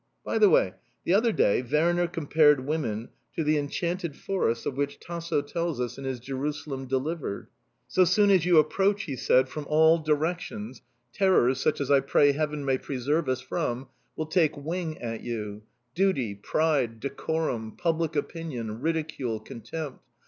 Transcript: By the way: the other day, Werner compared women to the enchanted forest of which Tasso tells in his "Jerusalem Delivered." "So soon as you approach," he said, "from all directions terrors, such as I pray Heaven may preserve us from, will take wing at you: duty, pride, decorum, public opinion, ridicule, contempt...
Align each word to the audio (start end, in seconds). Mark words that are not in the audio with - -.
By 0.25 0.39
the 0.39 0.49
way: 0.49 0.73
the 1.03 1.13
other 1.13 1.31
day, 1.31 1.61
Werner 1.61 2.07
compared 2.07 2.65
women 2.65 3.09
to 3.35 3.43
the 3.43 3.55
enchanted 3.59 4.15
forest 4.17 4.65
of 4.65 4.75
which 4.75 4.99
Tasso 4.99 5.43
tells 5.43 5.95
in 5.95 6.05
his 6.05 6.19
"Jerusalem 6.19 6.87
Delivered." 6.87 7.49
"So 7.87 8.03
soon 8.03 8.31
as 8.31 8.43
you 8.43 8.57
approach," 8.57 9.03
he 9.03 9.15
said, 9.15 9.47
"from 9.47 9.67
all 9.69 9.99
directions 9.99 10.81
terrors, 11.13 11.59
such 11.61 11.79
as 11.79 11.91
I 11.91 11.99
pray 11.99 12.31
Heaven 12.31 12.65
may 12.65 12.79
preserve 12.79 13.29
us 13.29 13.41
from, 13.41 13.89
will 14.15 14.25
take 14.25 14.57
wing 14.57 14.97
at 15.03 15.21
you: 15.21 15.61
duty, 15.93 16.33
pride, 16.33 16.99
decorum, 16.99 17.73
public 17.77 18.15
opinion, 18.15 18.81
ridicule, 18.81 19.39
contempt... 19.39 19.99